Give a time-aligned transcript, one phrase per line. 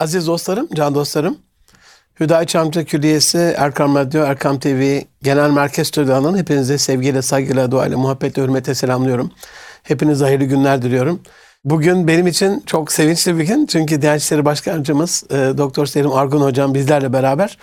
[0.00, 1.38] Aziz dostlarım, can dostlarım,
[2.20, 8.42] Hüdayi Çamcı Külliyesi, Erkam Radyo, Erkam TV Genel Merkez Stüdyo'ndan hepinize sevgiyle, saygıyla, duayla, muhabbetle,
[8.42, 9.30] hürmetle selamlıyorum.
[9.82, 11.20] Hepinize hayırlı günler diliyorum.
[11.64, 13.66] Bugün benim için çok sevinçli bir gün.
[13.66, 17.58] Çünkü Diyanet İşleri Başkanımız e, Doktor Selim Argun Hocam bizlerle beraber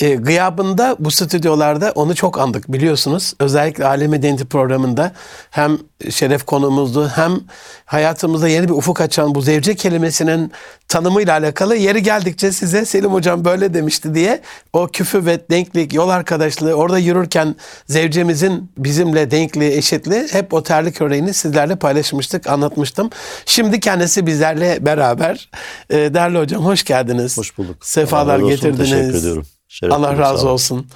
[0.00, 3.34] e, gıyabında bu stüdyolarda onu çok andık biliyorsunuz.
[3.40, 5.12] Özellikle Alemi Denti programında
[5.50, 5.78] hem
[6.10, 7.40] şeref konumuzdu hem
[7.84, 10.52] hayatımızda yeni bir ufuk açan bu zevce kelimesinin
[10.88, 14.40] tanımıyla alakalı yeri geldikçe size Selim Hocam böyle demişti diye
[14.72, 17.56] o küfüvet, denklik, yol arkadaşlığı orada yürürken
[17.88, 23.10] zevcemizin bizimle denkliği, eşitliği hep o terlik örneğini sizlerle paylaşmıştık, anlatmıştım.
[23.46, 25.50] Şimdi kendisi bizlerle beraber.
[25.90, 27.38] E, değerli hocam hoş geldiniz.
[27.38, 27.86] Hoş bulduk.
[27.86, 28.90] Sefalar olsun, getirdiniz.
[28.90, 29.46] Teşekkür ediyorum.
[29.74, 30.86] Şeref Allah razı olsun.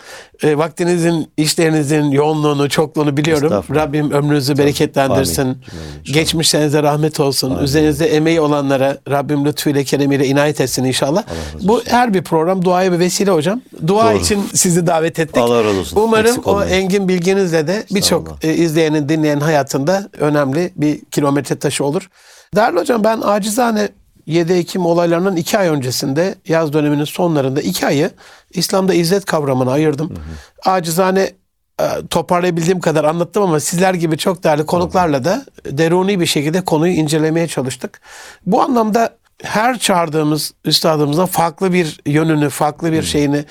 [0.42, 3.64] E, vaktinizin, işlerinizin yoğunluğunu, çokluğunu biliyorum.
[3.74, 5.42] Rabbim ömrünüzü bereketlendirsin.
[5.42, 5.58] Amin.
[6.04, 7.50] Geçmişlerinize rahmet olsun.
[7.50, 7.62] Amin.
[7.62, 11.22] Üzerinizde emeği olanlara Rabbim lütfuyla, keremiyle inayet etsin inşallah.
[11.62, 13.60] Bu her bir program duaya bir vesile hocam.
[13.86, 14.18] Dua Doğru.
[14.18, 15.42] için sizi davet ettik.
[15.42, 16.00] Allah razı olsun.
[16.00, 16.70] Umarım Eksik o olmayın.
[16.72, 22.08] engin bilginizle de birçok e, izleyenin, dinleyen hayatında önemli bir kilometre taşı olur.
[22.56, 23.88] Değerli hocam ben acizane
[24.28, 28.10] 7 Ekim olaylarının 2 ay öncesinde yaz döneminin sonlarında 2 ayı
[28.50, 30.14] İslam'da izzet kavramına ayırdım.
[30.64, 31.32] Acizane
[31.80, 36.92] e, toparlayabildiğim kadar anlattım ama sizler gibi çok değerli konuklarla da deruni bir şekilde konuyu
[36.92, 38.00] incelemeye çalıştık.
[38.46, 43.44] Bu anlamda her çağırdığımız üstadımızdan farklı bir yönünü, farklı bir şeyini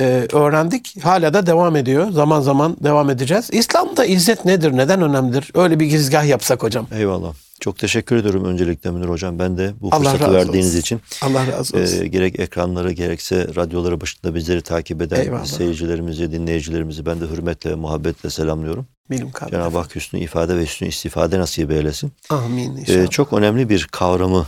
[0.00, 1.04] e, öğrendik.
[1.04, 2.10] Hala da devam ediyor.
[2.10, 3.48] Zaman zaman devam edeceğiz.
[3.52, 4.76] İslam'da izzet nedir?
[4.76, 5.50] Neden önemlidir?
[5.54, 6.86] Öyle bir girizgah yapsak hocam.
[6.94, 7.32] Eyvallah.
[7.64, 9.38] Çok teşekkür ediyorum öncelikle Münir Hocam.
[9.38, 10.78] Ben de bu Allah fırsatı verdiğiniz olsun.
[10.80, 12.02] için Allah razı olsun.
[12.02, 15.44] e, gerek ekranları gerekse radyoları başında bizleri takip eden Eyvallah.
[15.44, 18.86] seyircilerimizi, dinleyicilerimizi ben de hürmetle ve muhabbetle selamlıyorum.
[19.32, 19.50] Kabul.
[19.50, 22.12] Cenab-ı Hak hüsnü ifade ve hüsnü istifade nasip eylesin.
[22.30, 23.10] Amin E, inşallah.
[23.10, 24.46] çok önemli bir kavramı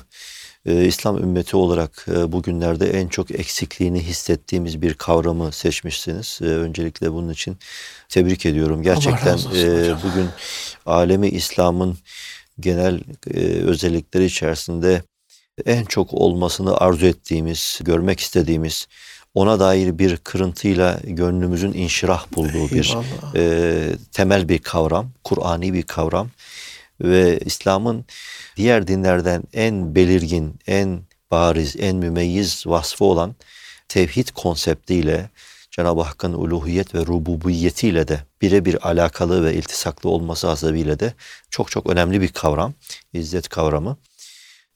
[0.66, 6.38] e, İslam ümmeti olarak e, bugünlerde en çok eksikliğini hissettiğimiz bir kavramı seçmişsiniz.
[6.42, 7.56] E, öncelikle bunun için
[8.08, 8.82] tebrik ediyorum.
[8.82, 10.28] Gerçekten e, bugün
[10.86, 11.98] alemi İslam'ın
[12.60, 13.00] genel
[13.30, 15.02] e, özellikleri içerisinde
[15.66, 18.86] en çok olmasını arzu ettiğimiz, görmek istediğimiz,
[19.34, 22.96] ona dair bir kırıntıyla gönlümüzün inşirah bulduğu bir
[23.34, 26.30] e, temel bir kavram, Kur'ani bir kavram.
[27.00, 28.04] Ve İslam'ın
[28.56, 31.00] diğer dinlerden en belirgin, en
[31.30, 33.34] bariz, en mümeyyiz vasfı olan
[33.88, 35.30] tevhid konseptiyle
[35.76, 41.12] Cenab-ı Hakk'ın uluhiyet ve rububiyetiyle de birebir alakalı ve iltisaklı olması hasebiyle de
[41.50, 42.74] çok çok önemli bir kavram,
[43.12, 43.96] izzet kavramı.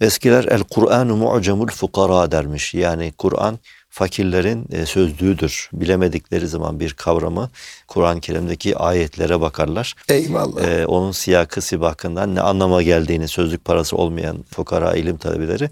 [0.00, 2.74] Eskiler el Kur'anu mu'cemul fukara dermiş.
[2.74, 3.58] Yani Kur'an
[3.90, 5.70] fakirlerin e, sözlüğüdür.
[5.72, 7.50] Bilemedikleri zaman bir kavramı
[7.88, 9.94] Kur'an-ı Kerim'deki ayetlere bakarlar.
[10.08, 10.62] Eyvallah.
[10.62, 15.70] Ee, onun siyakı sibakından ne anlama geldiğini sözlük parası olmayan fukara ilim talebeleri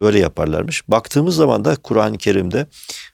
[0.00, 0.88] böyle yaparlarmış.
[0.88, 2.66] Baktığımız zaman da Kur'an-ı Kerim'de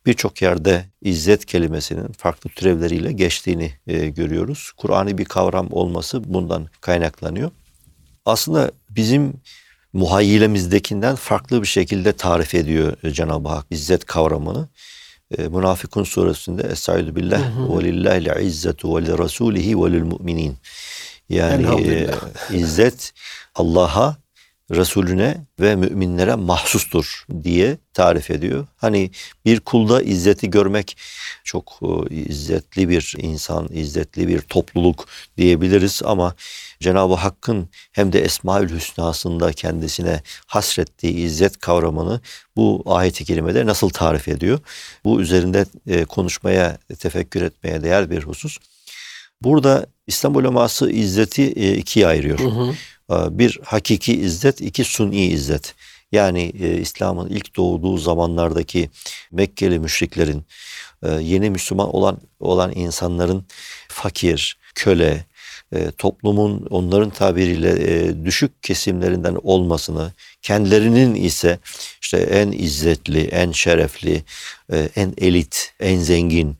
[0.06, 4.72] birçok yerde izzet kelimesinin farklı türevleriyle geçtiğini e, görüyoruz.
[4.76, 7.50] Kur'an'ı bir kavram olması bundan kaynaklanıyor.
[8.26, 9.32] Aslında bizim
[9.93, 14.69] muhayyilemizdekinden farklı bir şekilde tarif ediyor e, Cenab-ı Hak izzet kavramını.
[15.38, 17.41] E, Münafıkun suresinde Estaizu billah
[17.78, 20.56] ve lillahil izzetu ve li rasulihi ve lil mu'minin.
[21.28, 22.10] Yani e,
[22.53, 23.12] izzet
[23.54, 24.16] Allah'a,
[24.70, 28.66] Resulüne ve müminlere mahsustur diye tarif ediyor.
[28.76, 29.10] Hani
[29.44, 30.97] bir kulda izzeti görmek
[31.44, 36.34] çok e, izzetli bir insan, izzetli bir topluluk diyebiliriz ama
[36.80, 42.20] Cenab-ı Hakk'ın hem de Esmaül Hüsna'sında kendisine hasrettiği izzet kavramını
[42.56, 44.58] bu ayet-i kerimede nasıl tarif ediyor?
[45.04, 48.58] Bu üzerinde e, konuşmaya, tefekkür etmeye değer bir husus.
[49.42, 52.38] Burada İslam uleması izzeti e, ikiye ayırıyor.
[52.38, 52.75] E,
[53.10, 55.75] Bir hakiki izzet, iki suni izzet.
[56.12, 58.91] Yani e, İslam'ın ilk doğduğu zamanlardaki
[59.32, 60.44] Mekkeli müşriklerin,
[61.03, 63.44] e, yeni Müslüman olan olan insanların
[63.88, 65.25] fakir, köle,
[65.72, 70.12] e, toplumun onların tabiriyle e, düşük kesimlerinden olmasını,
[70.43, 71.59] kendilerinin ise
[72.00, 74.25] işte en izzetli, en şerefli,
[74.73, 76.56] e, en elit, en zengin,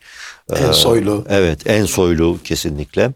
[0.53, 1.25] En e, soylu.
[1.29, 3.13] Evet, en soylu kesinlikle.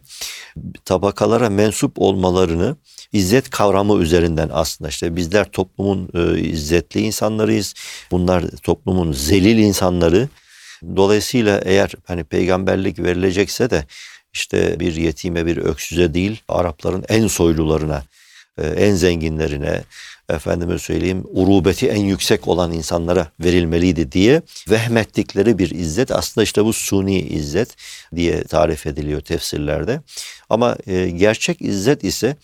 [0.85, 2.77] Tabakalara mensup olmalarını
[3.13, 7.75] izzet kavramı üzerinden aslında işte bizler toplumun e, izzetli insanlarıyız.
[8.11, 10.29] Bunlar toplumun zelil insanları.
[10.97, 13.85] Dolayısıyla eğer hani peygamberlik verilecekse de
[14.33, 18.05] işte bir yetime bir öksüze değil Arapların en soylularına,
[18.59, 19.83] e, en zenginlerine,
[20.29, 26.73] efendime söyleyeyim urubeti en yüksek olan insanlara verilmeliydi diye vehmettikleri bir izzet aslında işte bu
[26.73, 27.77] suni izzet
[28.17, 30.01] diye tarif ediliyor tefsirlerde.
[30.51, 32.37] Ama e, gerçek izzet ise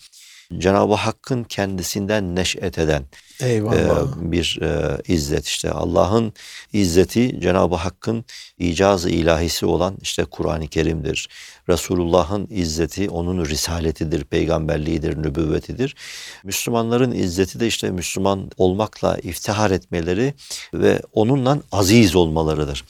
[0.57, 3.03] Cenab-ı Hakk'ın kendisinden neş'et eden
[3.39, 4.17] Eyvallah.
[4.17, 5.71] e, bir e, izzet işte.
[5.71, 6.33] Allah'ın
[6.73, 8.25] izzeti Cenab-ı Hakk'ın
[8.59, 11.29] icazı ilahisi olan işte Kur'an-ı Kerim'dir.
[11.69, 15.95] Resulullah'ın izzeti onun risaletidir, peygamberliğidir, nübüvvetidir.
[16.43, 20.33] Müslümanların izzeti de işte Müslüman olmakla iftihar etmeleri
[20.73, 22.83] ve onunla aziz olmalarıdır.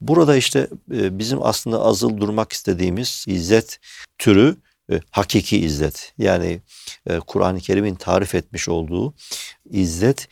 [0.00, 3.78] Burada işte e, bizim aslında azıl durmak istediğimiz izzet
[4.18, 4.56] türü
[4.92, 6.12] e, hakiki izzet.
[6.18, 6.60] Yani
[7.06, 9.14] e, Kur'an-ı Kerim'in tarif etmiş olduğu
[9.70, 10.28] izzet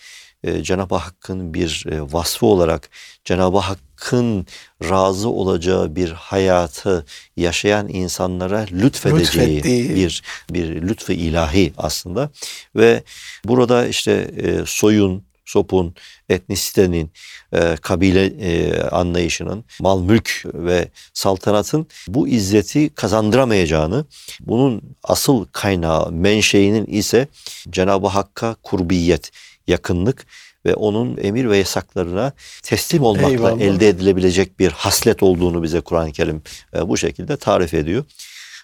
[0.62, 2.90] Cenab-ı Hakk'ın bir vasfı olarak
[3.24, 4.46] Cenab-ı Hakk'ın
[4.84, 7.06] razı olacağı bir hayatı
[7.36, 9.94] yaşayan insanlara lütfedeceği Lütfettiği.
[9.94, 12.30] bir bir lütfu ilahi aslında
[12.76, 13.02] ve
[13.44, 14.30] burada işte
[14.66, 15.94] soyun sopun,
[16.28, 17.10] etnisitenin,
[17.52, 24.04] e, kabile e, anlayışının, mal mülk ve saltanatın bu izzeti kazandıramayacağını,
[24.40, 27.28] bunun asıl kaynağı, menşeinin ise
[27.70, 29.30] Cenab-ı Hakk'a kurbiyet,
[29.66, 30.26] yakınlık
[30.66, 32.32] ve onun emir ve yasaklarına
[32.62, 33.60] teslim olmakla Eyvallah.
[33.60, 36.42] elde edilebilecek bir haslet olduğunu bize Kur'an-ı Kerim
[36.76, 38.04] e, bu şekilde tarif ediyor.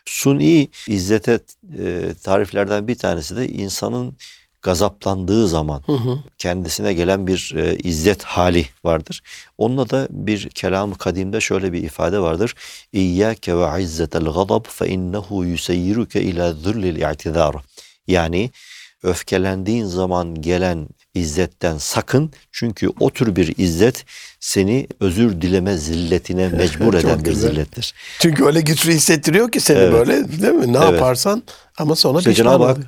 [0.04, 1.40] Suni izzete
[1.78, 4.16] e, tariflerden bir tanesi de insanın
[4.62, 6.18] gazaplandığı zaman hı hı.
[6.38, 9.22] kendisine gelen bir e, izzet hali vardır.
[9.58, 12.54] Onunla da bir kelam-ı kadimde şöyle bir ifade vardır.
[12.92, 17.54] İyyâke ve izzetel gazab fe innehu yuseyyiruke ila züllil i'tidâr.
[18.06, 18.50] Yani
[19.02, 22.32] öfkelendiğin zaman gelen izzetten sakın.
[22.52, 24.04] Çünkü o tür bir izzet
[24.40, 27.94] seni özür dileme zilletine mecbur eden bir zillettir.
[28.18, 29.92] Çünkü öyle güçlü hissettiriyor ki seni evet.
[29.92, 30.72] böyle değil mi?
[30.72, 30.92] Ne evet.
[30.92, 31.42] yaparsan
[31.78, 32.78] ama sonra işte pişman Cenab-ı Hak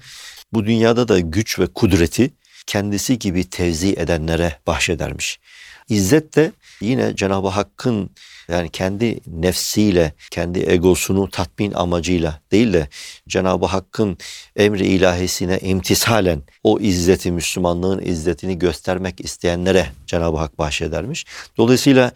[0.55, 2.31] bu dünyada da güç ve kudreti
[2.67, 5.41] kendisi gibi tevzi edenlere bahşedermiş.
[5.89, 8.11] İzzet de yine Cenab-ı Hakk'ın
[8.49, 12.89] yani kendi nefsiyle, kendi egosunu tatmin amacıyla değil de
[13.29, 14.19] Cenab-ı Hakk'ın
[14.57, 21.27] emri ilahisine imtisalen o izzeti, Müslümanlığın izzetini göstermek isteyenlere Cenab-ı Hak bahşedermiş.
[21.57, 22.13] Dolayısıyla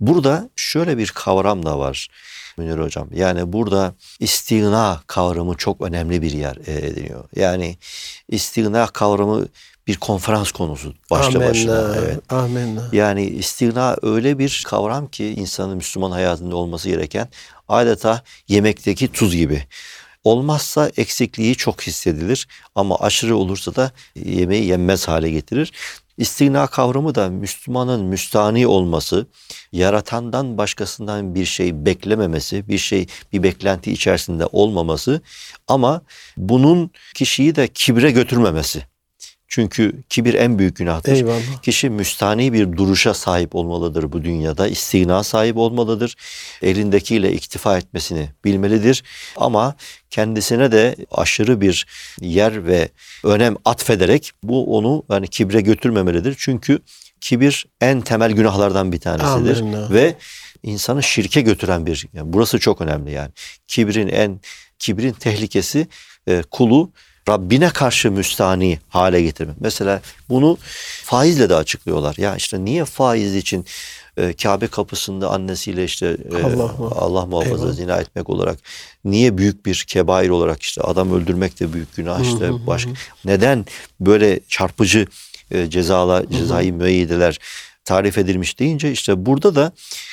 [0.00, 2.08] burada şöyle bir kavram da var.
[2.58, 3.08] Münir Hocam.
[3.14, 7.24] Yani burada istigna kavramı çok önemli bir yer e, ediniyor.
[7.36, 7.76] Yani
[8.28, 9.46] istigna kavramı
[9.90, 11.94] bir konferans konusu başlı Amenna, başına.
[11.98, 12.32] Evet.
[12.32, 12.88] Amenna.
[12.92, 17.28] Yani istigna öyle bir kavram ki insanın Müslüman hayatında olması gereken
[17.68, 19.64] adeta yemekteki tuz gibi.
[20.24, 25.72] Olmazsa eksikliği çok hissedilir ama aşırı olursa da yemeği yenmez hale getirir.
[26.18, 29.26] İstigna kavramı da Müslümanın müstani olması,
[29.72, 35.22] yaratandan başkasından bir şey beklememesi, bir şey bir beklenti içerisinde olmaması
[35.68, 36.02] ama
[36.36, 38.89] bunun kişiyi de kibre götürmemesi.
[39.50, 41.12] Çünkü kibir en büyük günahtır.
[41.12, 41.62] Eyvallah.
[41.62, 44.68] Kişi müstani bir duruşa sahip olmalıdır bu dünyada.
[44.68, 46.16] İstigna sahip olmalıdır.
[46.62, 49.02] Elindekiyle iktifa etmesini bilmelidir.
[49.36, 49.74] Ama
[50.10, 51.86] kendisine de aşırı bir
[52.20, 52.88] yer ve
[53.24, 56.34] önem atfederek bu onu yani kibre götürmemelidir.
[56.38, 56.78] Çünkü
[57.20, 59.60] kibir en temel günahlardan bir tanesidir.
[59.60, 59.90] Amin.
[59.90, 60.14] Ve
[60.62, 63.30] insanı şirke götüren bir yani burası çok önemli yani.
[63.68, 64.40] Kibrin en
[64.78, 65.88] kibrin tehlikesi
[66.26, 66.92] e, kulu
[67.30, 69.56] Rabbine karşı müstani hale getirmek.
[69.60, 70.58] Mesela bunu
[71.04, 72.14] faizle de açıklıyorlar.
[72.18, 73.66] Ya işte niye faiz için
[74.16, 77.72] e, Kabe kapısında annesiyle işte e, Allah, Allah muhafaza Eyvallah.
[77.72, 78.58] zina etmek olarak
[79.04, 82.86] niye büyük bir kebair olarak işte adam öldürmek de büyük günah işte hı hı baş
[83.24, 83.66] neden
[84.00, 85.06] böyle çarpıcı
[85.50, 87.38] e, cezala cezai müeyyideler
[87.84, 89.72] tarif edilmiş deyince işte burada da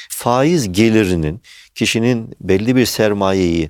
[0.10, 1.42] faiz gelirinin
[1.76, 3.70] kişinin belli bir sermayeyi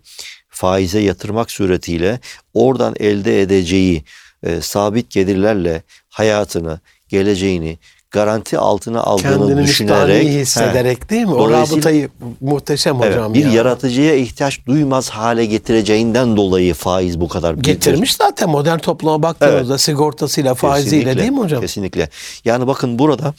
[0.57, 2.19] faize yatırmak suretiyle
[2.53, 4.03] oradan elde edeceği
[4.43, 7.77] e, sabit gelirlerle hayatını, geleceğini
[8.11, 11.33] garanti altına aldığını Kendini düşünerek hissederek he, değil mi?
[11.33, 12.09] O rabıtayı
[12.41, 13.51] muhteşem evet, hocam bir ya.
[13.51, 17.53] yaratıcıya ihtiyaç duymaz hale getireceğinden dolayı faiz bu kadar.
[17.53, 19.81] Getirmiş zaten modern topluma baktığımızda evet.
[19.81, 21.61] sigortasıyla, faiziyle kesinlikle, değil mi hocam?
[21.61, 22.09] Kesinlikle.
[22.45, 23.33] Yani bakın burada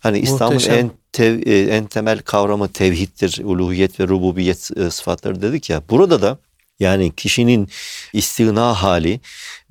[0.00, 5.70] hani İslam'ın en tev, e, en temel kavramı tevhiddir, uluhiyet ve rububiyet e, sıfatları dedik
[5.70, 5.82] ya.
[5.90, 6.38] Burada da
[6.80, 7.68] yani kişinin
[8.12, 9.20] istigna hali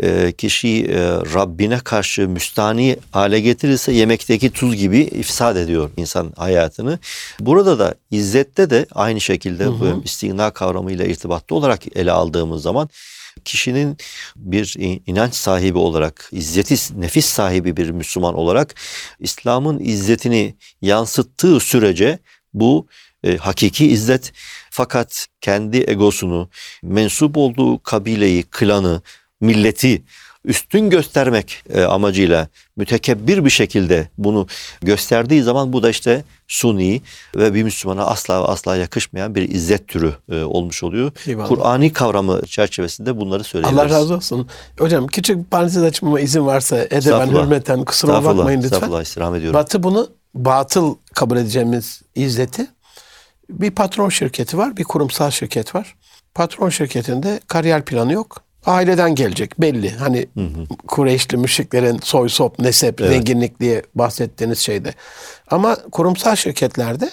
[0.03, 6.99] e, kişiyi e, Rabbine karşı müstani hale getirirse yemekteki tuz gibi ifsad ediyor insan hayatını.
[7.39, 9.79] Burada da izzette de aynı şekilde hı hı.
[9.79, 12.89] bu istigna kavramıyla irtibatlı olarak ele aldığımız zaman
[13.45, 13.97] kişinin
[14.35, 14.75] bir
[15.07, 18.75] inanç sahibi olarak, izzeti nefis sahibi bir Müslüman olarak
[19.19, 22.19] İslam'ın izzetini yansıttığı sürece
[22.53, 22.87] bu
[23.23, 24.33] e, hakiki izzet
[24.77, 26.49] fakat kendi egosunu,
[26.83, 29.01] mensup olduğu kabileyi, klanı,
[29.41, 30.03] milleti
[30.45, 34.47] üstün göstermek e, amacıyla mütekebbir bir şekilde bunu
[34.81, 37.01] gösterdiği zaman bu da işte suni
[37.35, 41.11] ve bir Müslümana asla asla yakışmayan bir izzet türü e, olmuş oluyor.
[41.47, 43.91] Kur'ani kavramı çerçevesinde bunları söyleyebiliriz.
[43.91, 44.47] Allah razı olsun.
[44.79, 48.75] Hocam küçük bir parantez açmama izin varsa edeben hürmeten kusura bakmayın lütfen.
[48.75, 49.59] estağfurullah, istirham ediyorum.
[49.59, 52.67] Batı bunu batıl kabul edeceğimiz izzeti
[53.49, 55.95] bir patron şirketi var, bir kurumsal şirket var.
[56.35, 58.41] Patron şirketinde kariyer planı yok.
[58.65, 59.91] Aileden gelecek belli.
[59.91, 60.27] Hani
[60.87, 63.11] Kureyşli müşriklerin soy sop, nesep, Evet.
[63.11, 64.93] zenginlik diye bahsettiğiniz şeyde.
[65.51, 67.09] Ama kurumsal şirketlerde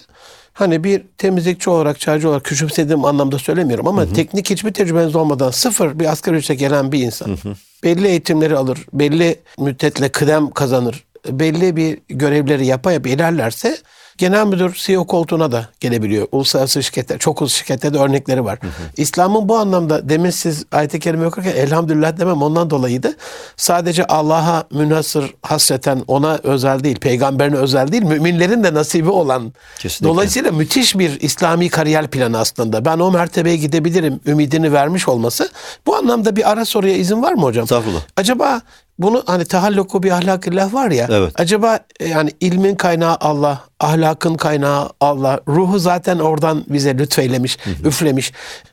[0.53, 5.99] hani bir temizlikçi olarak, çaycı olarak küçümsediğim anlamda söylemiyorum ama teknik hiçbir tecrübeniz olmadan sıfır
[5.99, 7.39] bir asgari ücrete gelen bir insan
[7.85, 13.79] belli eğitimleri alır, belli müddetle kıdem kazanır, belli bir görevleri yapa yapa ilerlerse
[14.19, 16.29] genel müdür CEO koltuğuna da gelebiliyor.
[16.33, 18.59] Uluslararası şirketler, çok uluslu şirketlerde örnekleri var.
[18.97, 23.17] İslam'ın bu anlamda demin siz ayet-i kerime okurken elhamdülillah demem ondan dolayıydı.
[23.57, 29.53] Sadece Allah'a münhasır hasreten ona özel değil, peygamberine özel değil, müminlerin de nasibi olan.
[29.79, 30.15] Kesinlikle.
[30.15, 32.85] Dolayısıyla müthiş bir İslami kariyer planı aslında.
[32.85, 35.51] Ben o mertebeye gidebilirim ümidini vermiş olması.
[35.87, 37.63] Bu anlamda bir ara soruya izin var mı hocam?
[37.63, 38.01] Estağfurullah.
[38.17, 38.61] Acaba
[38.99, 41.09] bunu hani tahalluku bir ahlakillah var ya.
[41.11, 41.33] Evet.
[41.41, 48.33] Acaba e, yani ilmin kaynağı Allah, ahlakın kaynağı Allah, ruhu zaten oradan bize lütfeylemiş, üflemiş.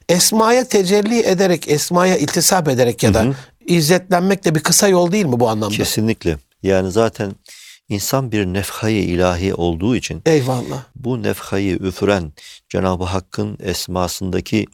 [0.10, 3.26] Esmaya tecelli ederek, esmaya iltisap ederek ya da
[3.66, 5.76] izzetlenmek de bir kısa yol değil mi bu anlamda?
[5.76, 6.38] Kesinlikle.
[6.64, 7.32] Yani zaten
[7.90, 10.84] insan bir nefhayı ilahi olduğu için Eyvallah.
[10.96, 12.34] bu nefhayı üfüren
[12.70, 14.66] Cenab-ı Hakk'ın esmasındaki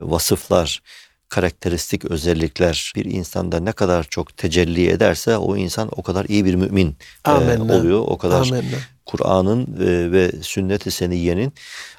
[0.00, 0.82] vasıflar,
[1.28, 6.54] karakteristik özellikler bir insanda ne kadar çok tecelli ederse o insan o kadar iyi bir
[6.54, 8.04] mümin e, oluyor.
[8.06, 8.50] O kadar.
[9.08, 11.52] Kur'an'ın e, ve sünnet-i seniyyenin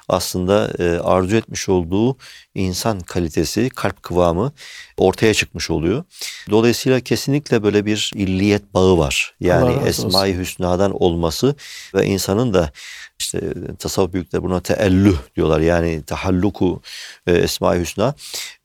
[0.08, 2.16] aslında e, arzu etmiş olduğu
[2.54, 4.52] insan kalitesi, kalp kıvamı
[4.96, 6.04] ortaya çıkmış oluyor.
[6.50, 9.34] Dolayısıyla kesinlikle böyle bir illiyet bağı var.
[9.40, 9.88] Yani.
[9.88, 11.54] Esma-i Hüsna'dan olması
[11.94, 12.72] ve insanın da
[13.20, 13.40] işte
[13.78, 15.60] tasavvuf büyükleri buna teellüh diyorlar.
[15.60, 16.80] Yani tahalluku
[17.26, 18.14] e, Esma-i Hüsna.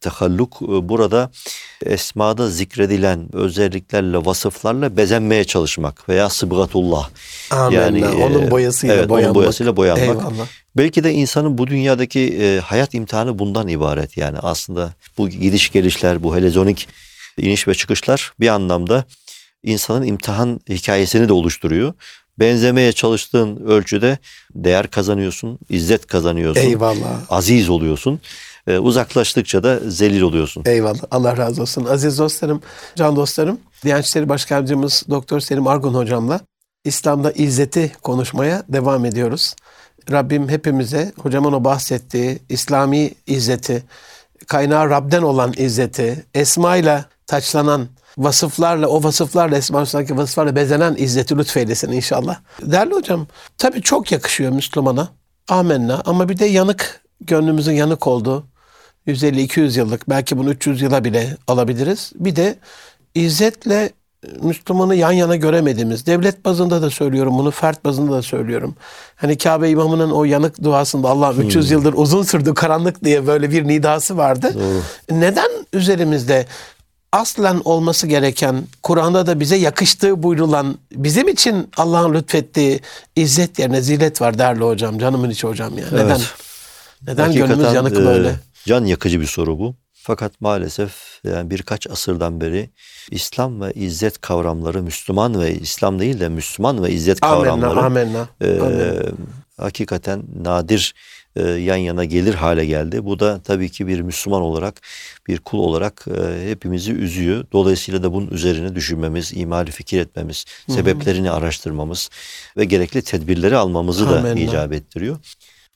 [0.00, 1.30] Tahalluk e, burada
[1.84, 7.10] esmada zikredilen özelliklerle, vasıflarla bezenmeye çalışmak veya sıbgatullah.
[7.50, 8.06] Amenna.
[8.06, 9.36] e, onun boyasıyla evet, boyanmak.
[9.36, 10.08] Onun boyasıyla boyanmak.
[10.08, 10.46] Eyvallah.
[10.76, 14.16] Belki de insanın bu dünyadaki e, hayat imtihanı bundan ibaret.
[14.16, 16.88] Yani aslında bu gidiş gelişler, bu helezonik
[17.38, 19.04] iniş ve çıkışlar bir anlamda
[19.62, 21.92] insanın imtihan hikayesini de oluşturuyor.
[22.38, 24.18] Benzemeye çalıştığın ölçüde
[24.54, 27.20] değer kazanıyorsun, izzet kazanıyorsun, Eyvallah.
[27.28, 28.20] aziz oluyorsun.
[28.66, 30.62] E, uzaklaştıkça da zelil oluyorsun.
[30.66, 31.00] Eyvallah.
[31.10, 31.84] Allah razı olsun.
[31.84, 32.62] Aziz dostlarım,
[32.96, 33.60] can dostlarım.
[33.84, 36.40] Diyanet İşleri Başkanımız Doktor Selim Argun hocamla
[36.84, 39.54] İslam'da izzeti konuşmaya devam ediyoruz.
[40.10, 43.82] Rabbim hepimize hocamın o bahsettiği İslami izzeti,
[44.46, 47.88] kaynağı Rab'den olan izzeti, esma ile taçlanan
[48.18, 52.38] vasıflarla, o vasıflarla, esma Hüsna'daki vasıflarla bezenen izzeti lütfeylesin inşallah.
[52.62, 53.26] Değerli hocam,
[53.58, 55.08] tabii çok yakışıyor Müslümana.
[55.48, 56.02] Amenna.
[56.06, 58.46] Ama bir de yanık, gönlümüzün yanık olduğu,
[59.06, 62.12] 150-200 yıllık belki bunu 300 yıla bile alabiliriz.
[62.14, 62.58] Bir de
[63.14, 63.90] izzetle
[64.42, 68.76] Müslümanı yan yana göremediğimiz, devlet bazında da söylüyorum bunu, fert bazında da söylüyorum.
[69.16, 73.68] Hani Kabe imamının o yanık duasında Allah'ım 300 yıldır uzun sürdü karanlık diye böyle bir
[73.68, 74.52] nidası vardı.
[75.10, 76.46] Neden üzerimizde
[77.12, 82.80] aslen olması gereken, Kur'an'da da bize yakıştığı buyurulan, bizim için Allah'ın lütfettiği
[83.16, 85.86] izzet yerine zillet var değerli hocam, canımın içi hocam ya.
[85.92, 86.06] Neden?
[86.06, 86.34] Evet.
[87.06, 88.34] Neden gönlümüz Hakikaten, yanık e, böyle?
[88.66, 89.74] Can yakıcı bir soru bu.
[89.92, 92.70] Fakat maalesef yani birkaç asırdan beri
[93.10, 98.28] İslam ve izzet kavramları Müslüman ve İslam değil de Müslüman ve izzet Amenna, kavramları amenna.
[98.40, 99.02] e, amenna.
[99.60, 103.04] hakikaten nadir e, yan yana gelir hale geldi.
[103.04, 104.80] Bu da tabii ki bir Müslüman olarak,
[105.28, 107.44] bir kul olarak e, hepimizi üzüyor.
[107.52, 112.10] Dolayısıyla da bunun üzerine düşünmemiz, imali fikir etmemiz, sebeplerini araştırmamız
[112.56, 114.40] ve gerekli tedbirleri almamızı da Amenna.
[114.40, 115.16] icap ettiriyor.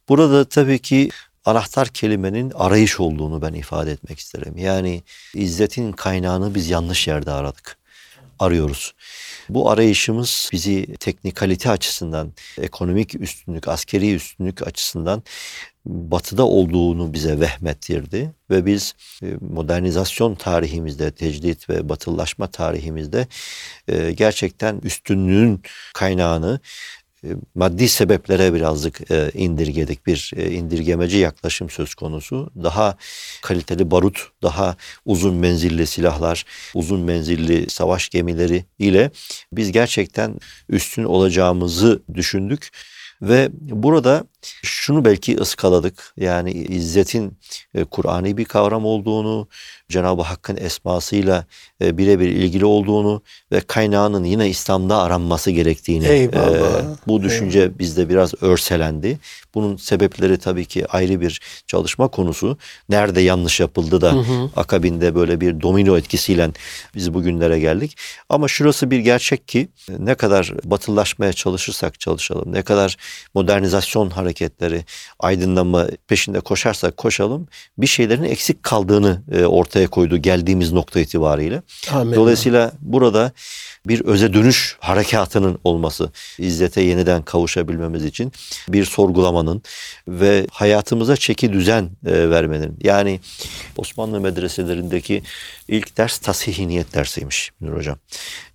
[0.08, 1.10] Burada tabii ki
[1.44, 4.56] anahtar kelimenin arayış olduğunu ben ifade etmek isterim.
[4.56, 5.02] Yani
[5.34, 7.76] izzetin kaynağını biz yanlış yerde aradık.
[8.38, 8.94] Arıyoruz.
[9.54, 15.22] Bu arayışımız bizi teknikalite açısından, ekonomik üstünlük, askeri üstünlük açısından
[15.86, 23.26] batıda olduğunu bize vehmettirdi ve biz e, modernizasyon tarihimizde, tecdit ve batılılaşma tarihimizde
[23.88, 25.62] e, gerçekten üstünlüğün
[25.94, 26.60] kaynağını
[27.54, 30.06] maddi sebeplere birazcık e, indirgedik.
[30.06, 32.50] Bir e, indirgemeci yaklaşım söz konusu.
[32.62, 32.96] Daha
[33.42, 39.10] kaliteli barut, daha uzun menzilli silahlar, uzun menzilli savaş gemileri ile
[39.52, 42.70] biz gerçekten üstün olacağımızı düşündük.
[43.22, 44.24] Ve burada
[44.62, 46.14] şunu belki ıskaladık.
[46.16, 47.38] Yani izzetin
[47.74, 49.48] e, Kur'ani bir kavram olduğunu,
[49.88, 51.44] Cenab-ı Hakk'ın esmasıyla
[51.82, 56.06] e, birebir ilgili olduğunu ve kaynağının yine İslam'da aranması gerektiğini.
[56.06, 56.80] Eyvallah.
[56.80, 57.78] E, bu düşünce Eyvallah.
[57.78, 59.18] bizde biraz örselendi.
[59.54, 62.58] Bunun sebepleri tabii ki ayrı bir çalışma konusu.
[62.88, 64.50] Nerede yanlış yapıldı da hı hı.
[64.56, 66.50] akabinde böyle bir domino etkisiyle
[66.94, 67.96] biz bugünlere geldik.
[68.28, 69.68] Ama şurası bir gerçek ki
[69.98, 72.96] ne kadar batılılaşmaya çalışırsak çalışalım, ne kadar
[73.34, 74.84] modernizasyon hareketleri,
[75.18, 81.62] aydınlanma peşinde koşarsak koşalım bir şeylerin eksik kaldığını e, ortaya koydu geldiğimiz nokta itibariyle.
[81.92, 82.14] Amin.
[82.14, 83.32] Dolayısıyla burada
[83.86, 88.32] bir öze dönüş harekatının olması, izzete yeniden kavuşabilmemiz için
[88.68, 89.62] bir sorgulamanın
[90.08, 92.76] ve hayatımıza çeki düzen e, vermenin.
[92.82, 93.20] Yani
[93.76, 95.22] Osmanlı medreselerindeki
[95.68, 97.98] ilk ders tasih niyet dersiymiş Münir Hocam.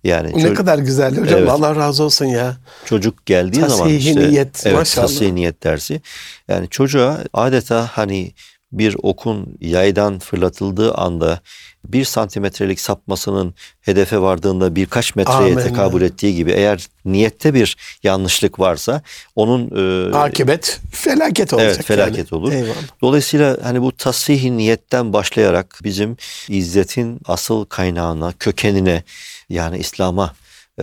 [0.04, 2.56] Yani ne kadar güzel hocam evet, Allah razı olsun ya.
[2.84, 5.06] Çocuk geldiği tasih zaman işte niyet, evet, maşallah.
[5.06, 6.00] tasih niyet dersi.
[6.48, 8.32] Yani çocuğa adeta hani
[8.72, 11.40] bir okun yaydan fırlatıldığı anda
[11.84, 15.64] bir santimetrelik sapmasının hedefe vardığında birkaç metreye Amen.
[15.64, 19.02] tekabül ettiği gibi eğer niyette bir yanlışlık varsa
[19.36, 19.70] onun
[20.10, 21.72] e, akibet felaket olacak.
[21.74, 22.40] Evet felaket yani.
[22.40, 22.52] olur.
[22.52, 22.74] Eyvallah.
[23.00, 26.16] Dolayısıyla hani bu tasih niyetten başlayarak bizim
[26.48, 29.02] izzetin asıl kaynağına, kökenine
[29.48, 30.34] yani İslam'a
[30.78, 30.82] e,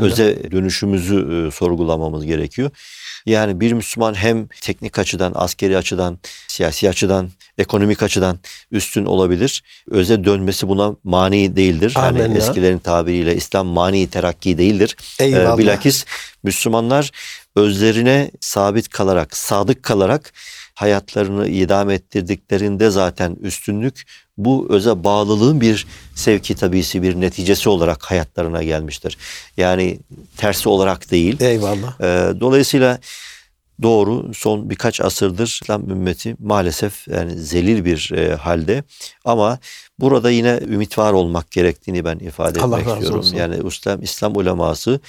[0.00, 2.70] öze dönüşümüzü e, sorgulamamız gerekiyor.
[3.26, 8.38] Yani bir Müslüman hem teknik açıdan, askeri açıdan, siyasi açıdan, ekonomik açıdan
[8.70, 9.62] üstün olabilir.
[9.90, 11.92] Öze dönmesi buna mani değildir.
[11.96, 14.96] Amin yani eskilerin tabiriyle İslam mani terakki değildir.
[15.18, 15.54] Eyvallah.
[15.54, 16.04] Ee, bilakis
[16.42, 17.10] Müslümanlar
[17.56, 20.32] özlerine sabit kalarak, sadık kalarak
[20.74, 28.62] hayatlarını idam ettirdiklerinde zaten üstünlük bu öze bağlılığın bir sevki tabisi bir neticesi olarak hayatlarına
[28.62, 29.18] gelmiştir.
[29.56, 29.98] Yani
[30.36, 31.40] tersi olarak değil.
[31.40, 32.00] Eyvallah.
[32.00, 32.98] Ee, dolayısıyla
[33.82, 38.84] doğru son birkaç asırdır İslam ümmeti maalesef yani zelil bir e, halde
[39.24, 39.58] ama
[39.98, 43.18] burada yine ümit var olmak gerektiğini ben ifade Allah etmek istiyorum.
[43.18, 43.36] Olsun.
[43.36, 45.00] Yani İslam İslam uleması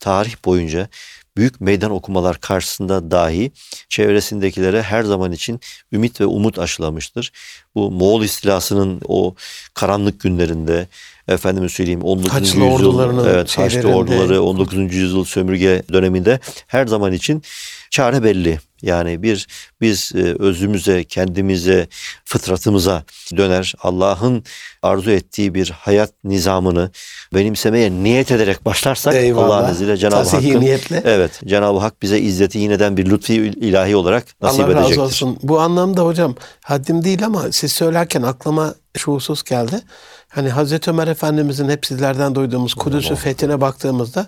[0.00, 0.88] tarih boyunca
[1.36, 3.52] büyük meydan okumalar karşısında dahi
[3.88, 5.60] çevresindekilere her zaman için
[5.92, 7.32] ümit ve umut aşılamıştır.
[7.74, 9.34] Bu Moğol istilasının o
[9.74, 10.88] karanlık günlerinde
[11.28, 12.32] efendim söyleyeyim 19.
[12.32, 14.94] Haçlı yüzyıl evet Haçlı orduları 19.
[14.94, 17.42] yüzyıl sömürge döneminde her zaman için
[17.90, 18.58] çare belli.
[18.82, 19.46] Yani bir
[19.80, 21.88] biz e, özümüze, kendimize,
[22.24, 23.04] fıtratımıza
[23.36, 24.44] döner Allah'ın
[24.82, 26.90] arzu ettiği bir hayat nizamını
[27.34, 31.02] benimsemeye niyet ederek başlarsak Allah'ın izniyle Cenab-ı Hakk'ın niyetle.
[31.04, 34.84] evet Cenab-ı Hak bize izzeti yeniden bir lütfi ilahi olarak nasip Allah edecektir.
[34.84, 35.38] Allah razı olsun.
[35.42, 39.80] Bu anlamda hocam haddim değil ama siz söylerken aklıma şu husus geldi.
[40.28, 44.26] Hani Hazreti Ömer Efendimizin hep sizlerden duyduğumuz Kudüs'ü fethine baktığımızda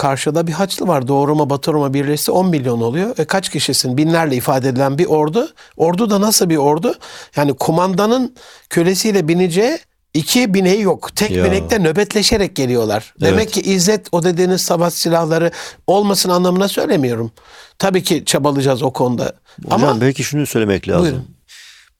[0.00, 1.08] karşıda bir Haçlı var.
[1.08, 3.18] Doğru mu Batı Roma birleşse 10 milyon oluyor.
[3.18, 3.96] E kaç kişisin?
[3.96, 5.48] Binlerle ifade edilen bir ordu.
[5.76, 6.94] Ordu da nasıl bir ordu?
[7.36, 8.34] Yani kumandanın
[8.70, 9.78] kölesiyle bineceği
[10.14, 11.16] iki bineği yok.
[11.16, 11.44] Tek ya.
[11.44, 13.14] binekte nöbetleşerek geliyorlar.
[13.20, 13.32] Evet.
[13.32, 15.50] Demek ki izzet o dediğiniz savaş silahları
[15.86, 17.32] olmasın anlamına söylemiyorum.
[17.78, 19.32] Tabii ki çabalayacağız o konuda.
[19.64, 21.02] Hocam Ama belki şunu söylemek lazım.
[21.02, 21.28] Buyurun.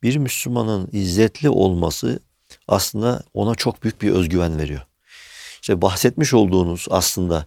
[0.03, 2.21] Bir Müslümanın izzetli olması
[2.69, 4.81] aslında ona çok büyük bir özgüven veriyor.
[5.61, 7.47] İşte bahsetmiş olduğunuz aslında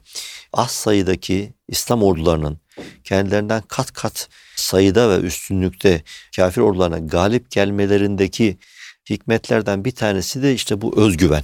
[0.54, 2.60] az sayıdaki İslam ordularının
[3.04, 6.04] kendilerinden kat kat sayıda ve üstünlükte
[6.36, 8.58] kafir ordularına galip gelmelerindeki
[9.10, 11.43] hikmetlerden bir tanesi de işte bu özgüven.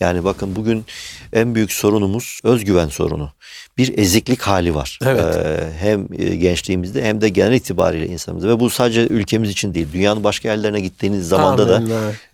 [0.00, 0.84] Yani bakın bugün
[1.32, 3.30] en büyük sorunumuz özgüven sorunu.
[3.78, 4.98] Bir eziklik hali var.
[5.04, 5.36] Evet.
[5.36, 8.48] Ee, hem e, gençliğimizde hem de genel itibariyle insanımızda.
[8.48, 9.86] Ve bu sadece ülkemiz için değil.
[9.92, 11.82] Dünyanın başka yerlerine gittiğiniz zamanda da.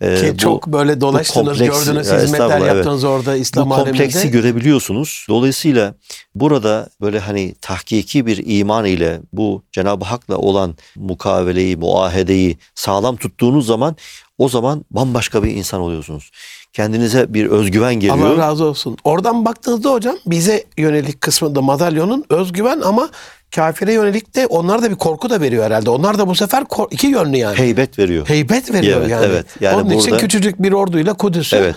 [0.01, 3.13] E, Ki bu, çok böyle dolaştınız, kompleks, gördünüz, hizmetler yaptınız evet.
[3.13, 4.37] orada İslam Bu kompleksi aleminde.
[4.37, 5.25] görebiliyorsunuz.
[5.29, 5.95] Dolayısıyla
[6.35, 13.65] burada böyle hani tahkiki bir iman ile bu Cenab-ı Hak'la olan mukaveleyi, muahedeyi sağlam tuttuğunuz
[13.65, 13.95] zaman
[14.37, 16.31] o zaman bambaşka bir insan oluyorsunuz.
[16.73, 18.17] Kendinize bir özgüven geliyor.
[18.17, 18.97] Allah razı olsun.
[19.03, 23.09] Oradan baktığınızda hocam bize yönelik kısmında madalyonun özgüven ama
[23.55, 25.89] kafire yönelik de onlar da bir korku da veriyor herhalde.
[25.89, 27.57] Onlar da bu sefer iki yönlü yani.
[27.57, 28.29] Heybet veriyor.
[28.29, 29.25] Heybet veriyor evet, yani.
[29.25, 29.45] Evet.
[29.59, 29.75] yani.
[29.75, 31.55] Onun burada, için küçücük bir orduyla Kudüs'ü.
[31.55, 31.75] Evet.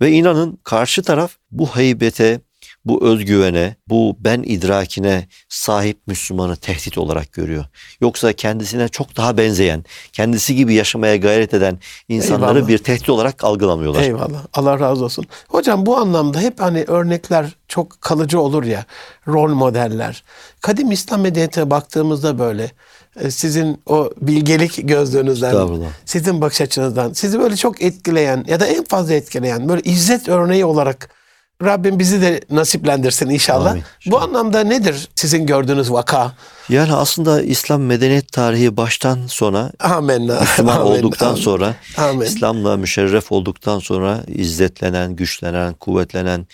[0.00, 2.40] Ve inanın karşı taraf bu heybete,
[2.86, 7.64] bu özgüvene, bu ben idrakine sahip Müslümanı tehdit olarak görüyor.
[8.00, 12.68] Yoksa kendisine çok daha benzeyen, kendisi gibi yaşamaya gayret eden insanları Eyvallah.
[12.68, 14.02] bir tehdit olarak algılamıyorlar.
[14.02, 14.44] Eyvallah.
[14.54, 15.24] Allah razı olsun.
[15.48, 18.84] Hocam bu anlamda hep hani örnekler çok kalıcı olur ya,
[19.28, 20.24] rol modeller.
[20.60, 22.70] Kadim İslam medeniyetine baktığımızda böyle
[23.20, 25.68] e, sizin o bilgelik gözlüğünüzden,
[26.04, 30.64] sizin bakış açınızdan, sizi böyle çok etkileyen ya da en fazla etkileyen böyle izzet örneği
[30.64, 31.15] olarak
[31.64, 33.70] Rabbim bizi de nasiplendirsin inşallah.
[33.70, 33.84] Amin.
[34.06, 36.32] Bu anlamda nedir sizin gördüğünüz vaka?
[36.68, 40.40] Yani aslında İslam medeniyet tarihi baştan sona Amenna.
[40.40, 41.40] Müslüman Amin, olduktan amin.
[41.40, 42.26] sonra Amin.
[42.26, 46.46] İslam'la müşerref olduktan sonra izzetlenen, güçlenen, kuvvetlenen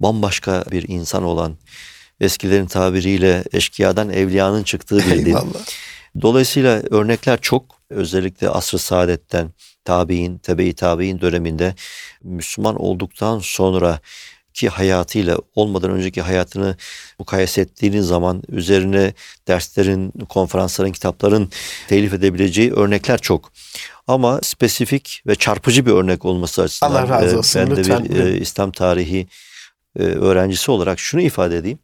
[0.00, 1.56] bambaşka bir insan olan
[2.20, 5.36] eskilerin tabiriyle eşkıyadan evliyanın çıktığı bir din.
[6.22, 7.82] Dolayısıyla örnekler çok.
[7.90, 9.50] Özellikle asr-ı saadetten,
[9.84, 11.74] tabi'in, tebe-i tabi'in döneminde
[12.22, 13.98] Müslüman olduktan sonra
[14.54, 16.76] ki hayatıyla olmadan önceki hayatını
[17.18, 19.14] mukayese ettiğiniz zaman üzerine
[19.48, 21.50] derslerin, konferansların, kitapların
[21.88, 23.52] telif edebileceği örnekler çok.
[24.06, 28.04] Ama spesifik ve çarpıcı bir örnek olması açısından Allah razı e, olsun, ben de lütfen.
[28.04, 29.26] bir e, İslam tarihi
[29.98, 31.78] e, öğrencisi olarak şunu ifade edeyim.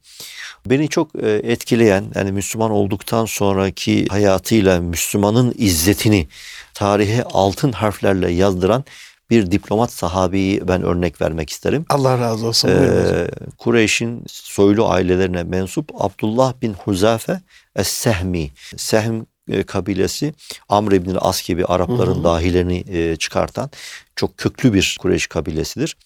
[0.67, 6.29] Beni çok e, etkileyen yani Müslüman olduktan sonraki hayatıyla Müslümanın izzetini
[6.75, 8.85] tarihe altın harflerle yazdıran
[9.31, 11.85] bir diplomat sahabeyi ben örnek vermek isterim.
[11.91, 12.69] Allah razı olsun.
[12.69, 17.41] Ee, Kureyş'in soylu ailelerine mensup Abdullah bin Huzafe
[17.77, 18.51] Es-Sehmi.
[18.77, 20.35] Sehm e, kabilesi
[20.69, 23.71] Amr ibn As gibi Arapların dahilerini e, çıkartan
[24.17, 25.97] çok köklü bir Kureyş kabilesidir.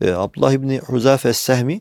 [0.00, 1.80] E, Abdullah ibn Huzafe Es-Sehmi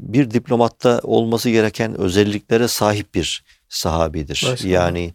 [0.00, 4.44] bir diplomatta olması gereken özelliklere sahip bir sahabidir.
[4.50, 4.70] Maşallah.
[4.70, 5.12] Yani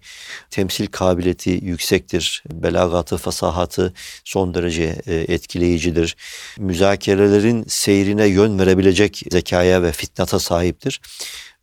[0.50, 2.44] temsil kabiliyeti yüksektir.
[2.52, 6.16] Belagatı, fasahatı son derece e, etkileyicidir.
[6.58, 11.02] Müzakerelerin seyrine yön verebilecek zekaya ve fitnata sahiptir.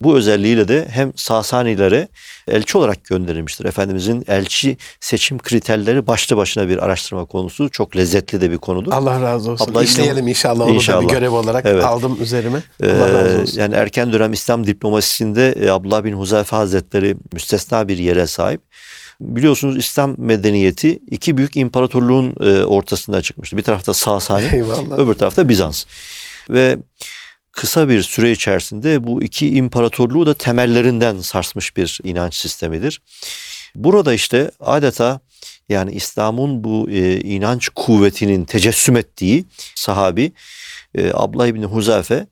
[0.05, 2.09] Bu özelliğiyle de hem Sasanilere
[2.49, 3.65] elçi olarak gönderilmiştir.
[3.65, 7.69] Efendimizin elçi seçim kriterleri başlı başına bir araştırma konusu.
[7.71, 8.93] Çok lezzetli de bir konudur.
[8.93, 9.73] Allah razı olsun.
[9.73, 10.65] Allah İşleyelim inşallah.
[10.65, 11.03] Onu da İnşallah.
[11.03, 11.85] bir görev olarak Evet.
[11.85, 12.63] aldım üzerime.
[12.83, 13.61] Ee, Allah razı olsun.
[13.61, 18.61] yani erken dönem İslam diplomasisinde e, Abdullah bin Huzayfe Hazretleri müstesna bir yere sahip.
[19.21, 23.57] Biliyorsunuz İslam medeniyeti iki büyük imparatorluğun e, ortasında çıkmıştı.
[23.57, 24.99] Bir tarafta Sasani, Eyvallah.
[24.99, 25.85] öbür tarafta Bizans.
[26.51, 26.79] Ve
[27.53, 33.03] kısa bir süre içerisinde bu iki imparatorluğu da temellerinden sarsmış bir inanç sistemidir.
[33.75, 35.21] Burada işte adeta
[35.69, 40.33] yani İslam'ın bu e, inanç kuvvetinin tecessüm ettiği sahabi
[40.95, 42.27] e, Abdullah İbni Huzafe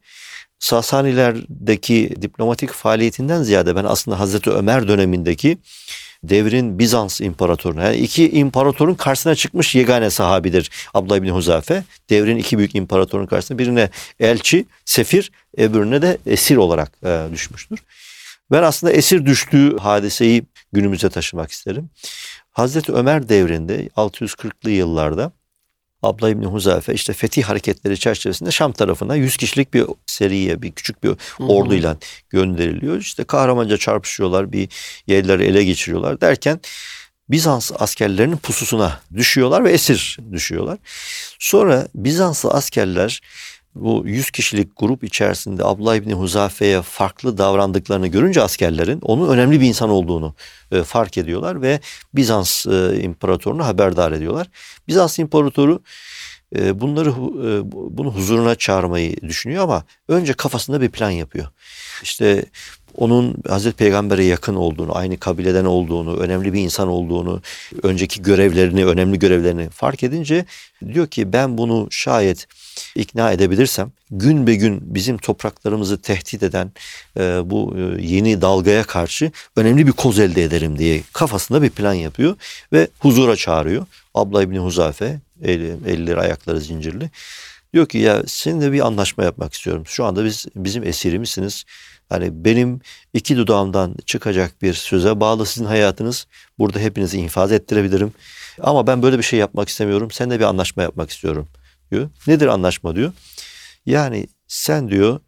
[0.59, 5.59] Sasanilerdeki diplomatik faaliyetinden ziyade ben aslında Hazreti Ömer dönemindeki
[6.25, 11.85] devrin Bizans imparatoruna yani iki imparatorun karşısına çıkmış yegane sahabidir Abdullah İbni Huzafe.
[12.11, 17.79] Devrin iki büyük imparatorun karşısına birine elçi, sefir, öbürüne de esir olarak e, düşmüştür.
[18.53, 21.91] Ben aslında esir düştüğü hadiseyi günümüze taşımak isterim.
[22.51, 25.33] Hazreti Ömer devrinde 640'lı yıllarda
[26.03, 31.05] Abla İbni Huzafe işte fetih hareketleri çerçevesinde Şam tarafına 100 kişilik bir seriye bir küçük
[31.05, 31.97] bir orduyla
[32.31, 32.97] gönderiliyor.
[32.97, 34.69] İşte kahramanca çarpışıyorlar bir
[35.07, 36.61] yerleri ele geçiriyorlar derken
[37.29, 40.79] Bizans askerlerinin pususuna düşüyorlar ve esir düşüyorlar.
[41.39, 43.21] Sonra Bizanslı askerler
[43.75, 49.67] bu 100 kişilik grup içerisinde Abdullah İbni Huzafe'ye farklı davrandıklarını görünce askerlerin onun önemli bir
[49.67, 50.35] insan olduğunu
[50.73, 51.81] e, fark ediyorlar ve
[52.15, 54.47] Bizans e, imparatorunu haberdar ediyorlar.
[54.89, 55.83] Bizans imparatoru
[56.57, 61.47] e, bunları e, bu- bunu huzuruna çağırmayı düşünüyor ama önce kafasında bir plan yapıyor.
[62.03, 62.45] İşte
[62.97, 67.43] onun Hazreti Peygamber'e yakın olduğunu, aynı kabileden olduğunu, önemli bir insan olduğunu,
[67.83, 70.45] önceki görevlerini, önemli görevlerini fark edince
[70.93, 72.47] diyor ki ben bunu şayet
[72.95, 76.73] ikna edebilirsem gün be gün bizim topraklarımızı tehdit eden
[77.19, 81.95] e, bu e, yeni dalgaya karşı önemli bir koz elde ederim diye kafasında bir plan
[81.95, 82.37] yapıyor
[82.73, 83.87] ve huzura çağırıyor.
[84.15, 87.11] Abla İbni Huzafe, eli, elleri ayakları zincirli.
[87.73, 89.83] Diyor ki ya seninle bir anlaşma yapmak istiyorum.
[89.87, 91.65] Şu anda biz bizim esirimizsiniz.
[92.09, 92.81] Hani benim
[93.15, 96.27] iki dudağımdan çıkacak bir söze bağlı sizin hayatınız.
[96.59, 98.13] Burada hepinizi infaz ettirebilirim.
[98.61, 100.11] Ama ben böyle bir şey yapmak istemiyorum.
[100.11, 101.49] Seninle bir anlaşma yapmak istiyorum
[101.91, 102.11] diyor.
[102.27, 103.13] Nedir anlaşma diyor.
[103.87, 105.21] Yani sen diyor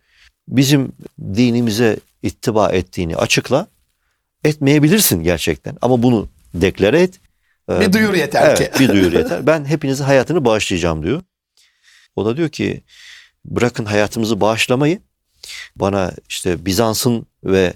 [0.49, 3.67] bizim dinimize ittiba ettiğini açıkla.
[4.45, 7.21] Etmeyebilirsin gerçekten ama bunu deklare et.
[7.71, 8.81] Ee, Bir duyur yeter evet, ki.
[8.81, 9.47] bir duyur yeter.
[9.47, 11.23] Ben hepinizin hayatını bağışlayacağım diyor.
[12.17, 12.83] O da diyor ki
[13.45, 15.01] bırakın hayatımızı bağışlamayı
[15.77, 17.73] bana işte Bizans'ın ve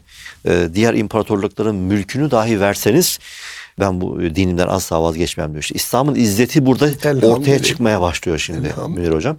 [0.49, 3.19] e, diğer imparatorlukların mülkünü dahi verseniz
[3.81, 5.63] ben bu e, dinimden asla vazgeçmem diyor.
[5.63, 6.87] İşte İslam'ın izzeti burada
[7.27, 8.75] ortaya çıkmaya başlıyor şimdi.
[8.89, 9.39] Münir Hocam.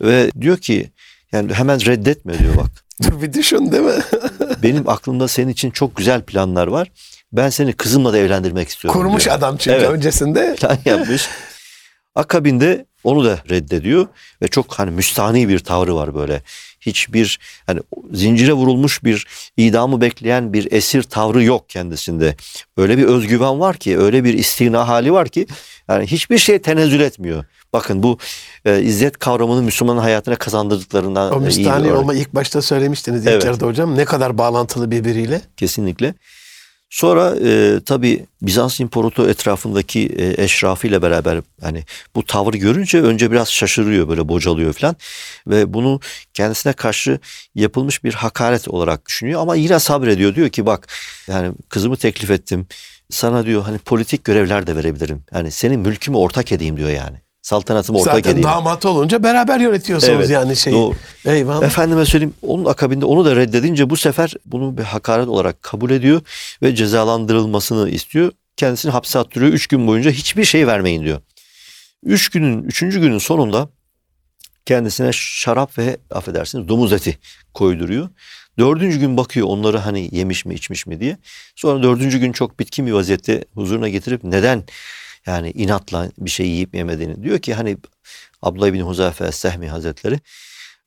[0.00, 0.90] Ve diyor ki
[1.32, 2.70] yani hemen reddetme diyor bak.
[3.02, 4.02] Dur bir düşün değil mi?
[4.62, 6.90] Benim aklımda senin için çok güzel planlar var.
[7.32, 9.36] Ben seni kızımla da evlendirmek istiyorum Kurmuş diyor.
[9.36, 9.88] adam çünkü Evet.
[9.90, 10.54] öncesinde.
[10.60, 11.28] plan yapmış.
[12.14, 14.06] Akabinde onu da reddediyor
[14.42, 16.42] ve çok hani müstahni bir tavrı var böyle.
[16.88, 17.80] Hiçbir hani
[18.12, 22.36] zincire vurulmuş bir idamı bekleyen bir esir tavrı yok kendisinde.
[22.76, 25.46] Öyle bir özgüven var ki, öyle bir istina hali var ki
[25.88, 27.44] yani hiçbir şey tenezzül etmiyor.
[27.72, 28.18] Bakın bu
[28.64, 31.40] e, izzet kavramını Müslümanın hayatına kazandırdıklarından O
[31.86, 31.98] e, örnek.
[32.00, 33.44] olma ilk başta söylemiştiniz Evet.
[33.44, 33.96] yarıda hocam.
[33.96, 35.40] Ne kadar bağlantılı birbiriyle.
[35.56, 36.14] Kesinlikle.
[36.90, 43.52] Sonra e, tabi Bizans İmparatoru etrafındaki e, eşrafıyla beraber hani bu tavrı görünce önce biraz
[43.52, 44.96] şaşırıyor böyle bocalıyor falan
[45.46, 46.00] ve bunu
[46.34, 47.18] kendisine karşı
[47.54, 50.34] yapılmış bir hakaret olarak düşünüyor ama yine sabrediyor.
[50.34, 50.88] Diyor ki bak
[51.28, 52.66] yani kızımı teklif ettim.
[53.10, 55.24] Sana diyor hani politik görevler de verebilirim.
[55.34, 58.48] Yani senin mülkümü ortak edeyim diyor yani saltanatımı ortak Zaten edeyim.
[58.48, 60.74] damat olunca beraber yönetiyorsunuz Evet, yani şeyi.
[60.74, 60.94] doğru.
[61.26, 61.66] Eyvallah.
[61.66, 66.20] Efendime söyleyeyim onun akabinde onu da reddedince bu sefer bunu bir hakaret olarak kabul ediyor
[66.62, 68.32] ve cezalandırılmasını istiyor.
[68.56, 69.52] Kendisini hapse attırıyor.
[69.52, 71.20] Üç gün boyunca hiçbir şey vermeyin diyor.
[72.02, 73.68] Üç günün, üçüncü günün sonunda
[74.66, 77.18] kendisine şarap ve affedersiniz domuz eti
[77.54, 78.08] koyduruyor.
[78.58, 81.18] Dördüncü gün bakıyor onları hani yemiş mi içmiş mi diye.
[81.56, 84.64] Sonra dördüncü gün çok bitkin bir vaziyette huzuruna getirip neden
[85.26, 87.76] yani inatla bir şey yiyip yemediğini diyor ki hani
[88.42, 90.20] Abdullah bin Huzayfe Sehmi Hazretleri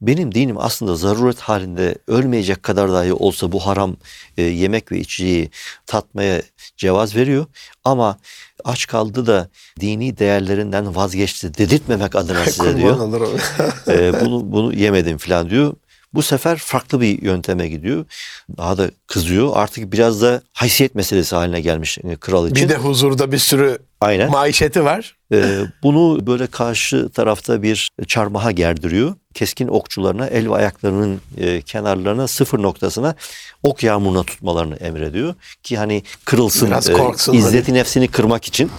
[0.02, 3.96] benim dinim aslında zaruret halinde ölmeyecek kadar dahi olsa bu haram
[4.38, 5.50] e, yemek ve içeceği
[5.86, 6.41] tatmaya
[6.78, 7.46] cevaz veriyor.
[7.84, 8.17] Ama
[8.63, 12.98] aç kaldı da dini değerlerinden vazgeçti dedirtmemek adına size diyor.
[13.88, 15.74] E, bunu bunu yemedim falan diyor.
[16.13, 18.06] Bu sefer farklı bir yönteme gidiyor.
[18.58, 19.52] Daha da kızıyor.
[19.54, 22.63] Artık biraz da haysiyet meselesi haline gelmiş e, kral için.
[22.63, 24.32] bir de huzurda bir sürü Aynen.
[24.32, 25.17] maişeti var.
[25.34, 29.15] Ee, bunu böyle karşı tarafta bir çarmıha gerdiriyor.
[29.34, 33.15] Keskin okçularına el ve ayaklarının e, kenarlarına sıfır noktasına
[33.63, 35.36] ok yağmuruna tutmalarını emrediyor.
[35.63, 38.71] Ki hani kırılsın, Biraz e, korksun izzeti nefsini kırmak için.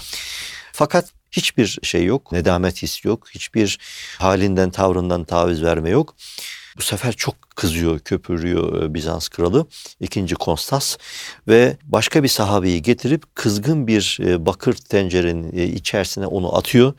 [0.72, 3.78] Fakat hiçbir şey yok, nedamet hissi yok, hiçbir
[4.18, 6.14] halinden tavrından taviz verme yok.
[6.76, 9.66] Bu sefer çok kızıyor, köpürüyor e, Bizans kralı
[10.00, 10.34] 2.
[10.34, 10.96] Konstas
[11.48, 16.94] ve başka bir sahabeyi getirip kızgın bir e, bakır tencerenin e, içerisine onu atıyor.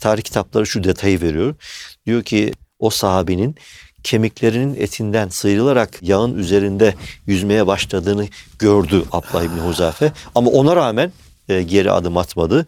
[0.00, 1.54] Tarih kitapları şu detayı veriyor.
[2.06, 3.56] Diyor ki o sahabenin
[4.02, 6.94] kemiklerinin etinden sıyrılarak yağın üzerinde
[7.26, 10.12] yüzmeye başladığını gördü Abdullah İbni Huzafe.
[10.34, 11.12] Ama ona rağmen
[11.48, 12.66] geri adım atmadı.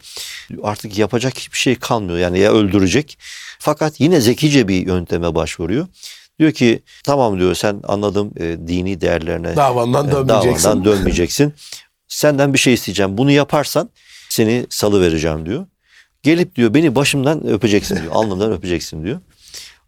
[0.63, 2.19] Artık yapacak hiçbir şey kalmıyor.
[2.19, 3.17] Yani ya öldürecek.
[3.59, 5.87] Fakat yine zekice bir yönteme başvuruyor.
[6.39, 10.63] Diyor ki tamam diyor sen anladım e, dini değerlerine Davandan e, dönmeyeceksin.
[10.69, 11.53] davandan dönmeyeceksin.
[12.07, 13.17] Senden bir şey isteyeceğim.
[13.17, 13.89] Bunu yaparsan
[14.29, 15.65] seni salı vereceğim diyor.
[16.23, 18.11] Gelip diyor beni başımdan öpeceksin diyor.
[18.11, 19.19] Alnımdan öpeceksin diyor.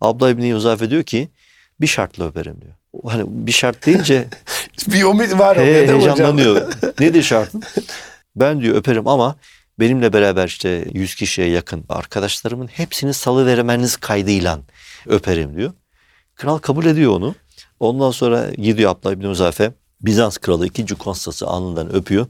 [0.02, 1.30] Abla İbni Yuzafe diyor ki
[1.82, 2.74] bir şartla öperim diyor.
[3.08, 4.28] Hani bir şart deyince
[4.88, 6.00] Bir umut var He, mi hocam?
[6.00, 6.74] heyecanlanıyor.
[7.00, 7.64] Nedir şartın?
[8.36, 9.36] Ben diyor öperim ama
[9.80, 14.60] benimle beraber işte 100 kişiye yakın arkadaşlarımın hepsini salı vermeniz kaydıyla
[15.08, 15.74] öperim diyor.
[16.41, 17.36] Kral kabul ediyor onu.
[17.80, 20.86] Ondan sonra gidiyor Abdullah İbni Muzafe Bizans kralı 2.
[20.86, 22.27] Konstas'ı alnından öpüyor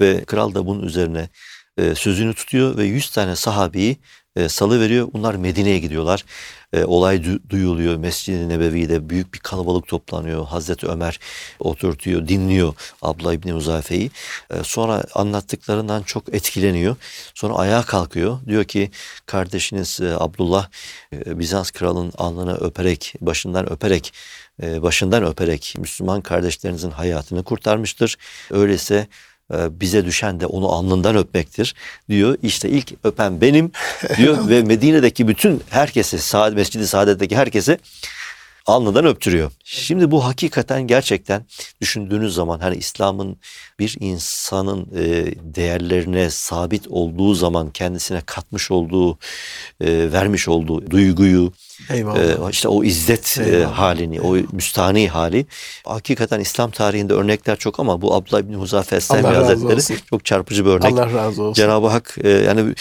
[0.00, 1.28] ve kral da bunun üzerine
[1.76, 3.96] e, sözünü tutuyor ve 100 tane sahabeyi
[4.36, 5.08] e, salı veriyor.
[5.12, 6.24] Bunlar Medine'ye gidiyorlar.
[6.72, 7.96] E, olay du- duyuluyor.
[7.96, 10.46] Mescid-i Nebevi'de büyük bir kalabalık toplanıyor.
[10.46, 11.20] Hazreti Ömer
[11.58, 14.10] oturtuyor, dinliyor Abla İbni Muzafe'yi.
[14.50, 16.96] E, sonra anlattıklarından çok etkileniyor.
[17.34, 18.38] Sonra ayağa kalkıyor.
[18.46, 18.90] Diyor ki
[19.26, 20.68] kardeşiniz Abdullah
[21.12, 24.12] Bizans kralının alnını öperek, başından öperek
[24.62, 28.16] başından öperek Müslüman kardeşlerinizin hayatını kurtarmıştır.
[28.50, 29.06] Öyleyse
[29.52, 31.74] bize düşen de onu alnından öpmektir
[32.08, 32.36] diyor.
[32.42, 33.72] İşte ilk öpen benim
[34.16, 37.78] diyor ve Medine'deki bütün herkese, Saad Mescid-i Saadet'teki herkese
[38.66, 39.52] alnından öptürüyor.
[39.64, 41.44] Şimdi bu hakikaten gerçekten
[41.80, 43.36] düşündüğünüz zaman hani İslam'ın
[43.78, 49.18] bir insanın e, değerlerine sabit olduğu zaman kendisine katmış olduğu,
[49.80, 51.52] e, vermiş olduğu duyguyu,
[51.90, 52.18] Eyvallah.
[52.18, 53.72] ee, işte o izzet e, Eyvallah.
[53.78, 55.46] halini, o müstahni hali.
[55.84, 59.96] Hakikaten İslam tarihinde örnekler çok ama bu Abdullah İbni Huzafe Esselmi Hazretleri olsun.
[60.10, 60.92] çok çarpıcı bir örnek.
[60.92, 61.52] Allah razı olsun.
[61.52, 62.74] Cenab-ı Hak e, yani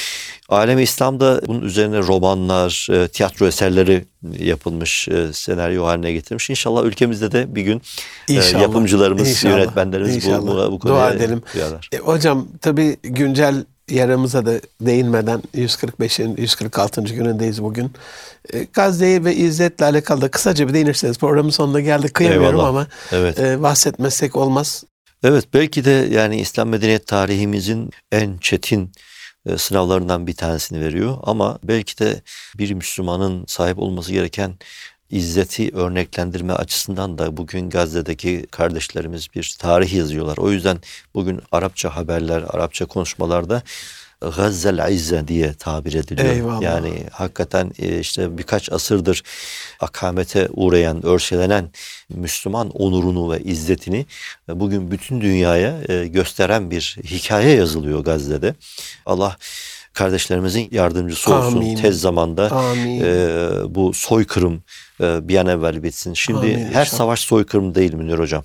[0.50, 4.06] alemi İslam'da bunun üzerine romanlar, e, tiyatro eserleri
[4.40, 6.50] yapılmış, e, senaryo haline getirmiş.
[6.50, 7.82] İnşallah ülkemizde de bir gün
[8.30, 9.54] e, yapımcılarımız, İnşallah.
[9.58, 10.68] yönetmenlerimiz bu, İnşallah.
[10.68, 11.42] bu, bu Dua konuya edelim.
[11.54, 11.90] duyarlar.
[11.94, 17.02] E, hocam tabii güncel yaramıza da değinmeden 145'in 146.
[17.02, 17.92] günündeyiz bugün.
[18.54, 22.14] E, Gazze'yi ve İzzet'le alakalı da kısaca bir değinirseniz programın sonuna geldik.
[22.14, 22.68] Kıyamıyorum Eyvallah.
[22.70, 23.40] ama Evet.
[23.40, 24.84] e, bahsetmezsek olmaz.
[25.24, 28.92] Evet belki de yani İslam medeniyet tarihimizin en çetin
[29.46, 32.22] e, sınavlarından bir tanesini veriyor ama belki de
[32.58, 34.54] bir Müslümanın sahip olması gereken
[35.12, 40.38] izzeti örneklendirme açısından da bugün Gazze'deki kardeşlerimiz bir tarih yazıyorlar.
[40.38, 40.78] O yüzden
[41.14, 43.64] bugün Arapça haberler, Arapça konuşmalarda
[44.22, 46.34] Gazzel İzze diye tabir ediliyor.
[46.34, 46.62] Eyvallah.
[46.62, 49.24] Yani hakikaten e, işte birkaç asırdır
[49.80, 51.70] akamete uğrayan, örselenen
[52.10, 54.06] Müslüman onurunu ve izzetini
[54.50, 58.56] e, bugün bütün dünyaya e, gösteren bir hikaye yazılıyor Gazze'de.
[59.06, 59.38] Allah
[59.94, 61.58] kardeşlerimizin yardımcısı olsun.
[61.58, 61.76] Amin.
[61.76, 63.02] Tez zamanda Amin.
[63.02, 63.06] e,
[63.76, 64.64] bu soykırım
[65.02, 66.14] e, bir an evvel bitsin.
[66.14, 66.86] Şimdi Amin her inşallah.
[66.86, 68.44] savaş soykırım değil Münir Hocam.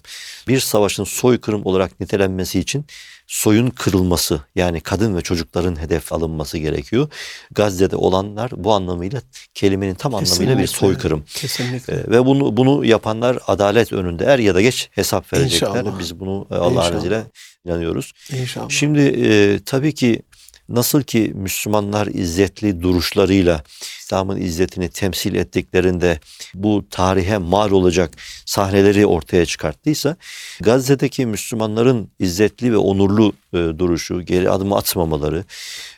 [0.49, 2.87] Bir savaşın soykırım olarak nitelenmesi için
[3.27, 7.09] soyun kırılması yani kadın ve çocukların hedef alınması gerekiyor.
[7.53, 9.21] Gazze'de olanlar bu anlamıyla
[9.55, 10.87] kelimenin tam anlamıyla bir Kesinlikle.
[10.87, 11.25] soykırım.
[11.35, 11.95] Kesinlikle.
[11.95, 15.69] E, ve bunu bunu yapanlar adalet önünde er ya da geç hesap verecekler.
[15.69, 15.99] İnşallah.
[15.99, 17.23] Biz bunu e, Allah'ın izniyle
[17.65, 18.13] inanıyoruz.
[18.33, 18.69] İnşallah.
[18.71, 20.23] Şimdi e, tabii ki
[20.69, 23.63] nasıl ki Müslümanlar izzetli duruşlarıyla
[24.07, 26.21] İslam'ın izzetini temsil ettiklerinde
[26.55, 28.11] bu tarihe mal olacak
[28.45, 30.17] sahneleri ortaya çıkarttıysa
[30.61, 35.45] Gazze'deki Müslümanların izzetli ve onurlu e, duruşu, geri adım atmamaları,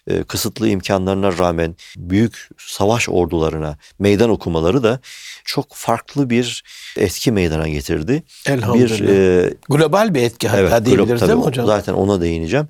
[0.07, 5.01] e, kısıtlı imkanlarına rağmen büyük savaş ordularına meydan okumaları da
[5.44, 6.64] çok farklı bir
[6.97, 8.23] etki meydana getirdi.
[8.47, 9.09] Bir Elhamdülillah.
[9.44, 11.66] e, Global bir etki hatta Evet, diyebiliriz global- değil mi tabii, hocam?
[11.66, 12.68] Zaten ona değineceğim.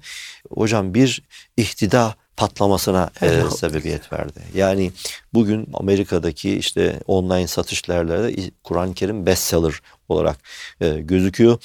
[0.50, 1.22] Hocam bir
[1.56, 4.40] ihtida patlamasına e, sebebiyet verdi.
[4.54, 4.92] Yani
[5.34, 10.36] bugün Amerika'daki işte online satış yerlerde Kur'an-ı Kerim bestseller olarak
[10.80, 11.58] e, gözüküyor.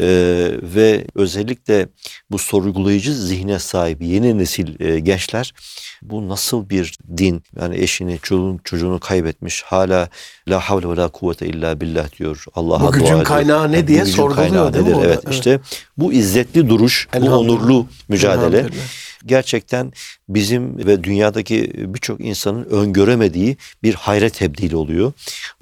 [0.00, 0.06] E,
[0.62, 1.88] ve özellikle
[2.30, 5.54] bu sorgulayıcı zihne sahip yeni nesil e, gençler
[6.02, 10.08] bu nasıl bir din yani eşini çocuğunu, çocuğunu kaybetmiş hala
[10.48, 12.44] la havle ve la kuvvete illa billah diyor.
[12.54, 13.24] Allah'a Bu dua gücün ediyor.
[13.24, 14.96] kaynağı ne Yani diye gücün sorguluyor değil mi nedir?
[14.96, 15.06] orada?
[15.06, 15.34] Evet, Evet.
[15.34, 15.60] işte
[15.96, 18.66] bu izzetli duruş, bu onurlu mücadele.
[19.26, 19.92] Gerçekten
[20.28, 25.12] bizim ve dünyadaki birçok insanın öngöremediği bir hayret tebdili oluyor.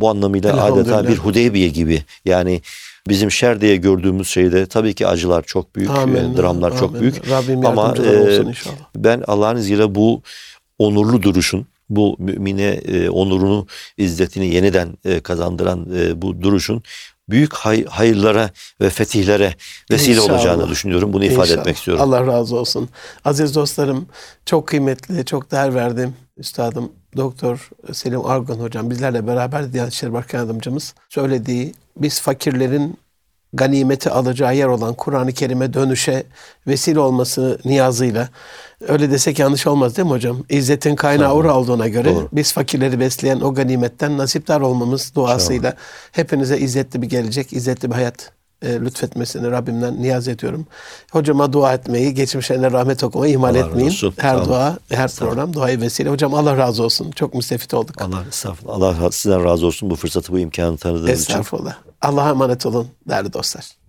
[0.00, 2.02] Bu anlamıyla adeta bir Hudeybiye gibi.
[2.24, 2.62] Yani
[3.08, 6.34] bizim şer diye gördüğümüz şeyde tabii ki acılar çok büyük, Amin.
[6.34, 7.00] e, dramlar çok Amin.
[7.00, 7.30] büyük.
[7.30, 8.42] Rabbim Ama e,
[8.96, 10.22] ben Allah'ın izniyle bu
[10.78, 16.82] onurlu duruşun, bu mümine e, onurunu, izzetini yeniden e, kazandıran e, bu duruşun
[17.30, 19.54] büyük hay- hayırlara ve fetihlere
[19.90, 20.34] vesile İnşallah.
[20.34, 21.12] olacağını düşünüyorum.
[21.12, 21.60] Bunu ifade İnşallah.
[21.60, 22.02] etmek istiyorum.
[22.04, 22.88] Allah razı olsun.
[23.24, 24.06] Aziz dostlarım,
[24.46, 26.14] çok kıymetli, çok değer verdim.
[26.36, 32.98] Üstadım Doktor Selim Argun hocam bizlerle beraber Diyanet İşleri Başkan Yardımcımız söylediği biz fakirlerin
[33.52, 36.24] ganimeti alacağı yer olan Kur'an-ı Kerim'e dönüşe
[36.66, 38.28] vesile olması niyazıyla
[38.88, 40.44] öyle desek yanlış olmaz değil mi hocam?
[40.48, 42.28] İzzetin kaynağı ora olduğuna göre Doğru.
[42.32, 45.74] biz fakirleri besleyen o ganimetten nasipdar olmamız duasıyla
[46.12, 50.66] hepinize izzetli bir gelecek, izzetli bir hayat e, lütfetmesini Rabbimden niyaz ediyorum.
[51.12, 53.88] Hocama dua etmeyi, geçmişlerine rahmet okumayı ihmal Allah etmeyin.
[53.88, 54.14] olsun.
[54.18, 56.10] Her dua, her program duayı vesile.
[56.10, 57.10] Hocam Allah razı olsun.
[57.10, 58.02] Çok müstefit olduk.
[58.02, 58.74] Allah estağfurullah.
[58.74, 61.32] Allah sizden razı olsun bu fırsatı, bu imkanı tanıdığınız için.
[61.32, 61.74] Estağfurullah.
[62.02, 63.79] Allah'a emanet olun değerli dostlar.